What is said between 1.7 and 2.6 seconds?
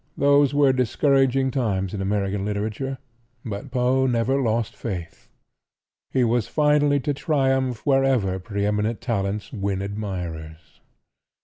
in American